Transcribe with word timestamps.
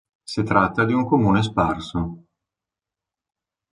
Si 0.23 0.41
tratta 0.43 0.83
di 0.83 0.93
un 0.93 1.05
comune 1.05 1.43
sparso. 1.43 2.25